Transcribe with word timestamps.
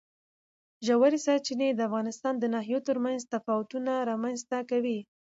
ژورې 0.85 1.19
سرچینې 1.25 1.69
د 1.73 1.79
افغانستان 1.89 2.33
د 2.39 2.43
ناحیو 2.53 2.85
ترمنځ 2.87 3.21
تفاوتونه 3.33 3.91
رامنځ 4.09 4.39
ته 4.49 4.57
کوي. 4.69 4.99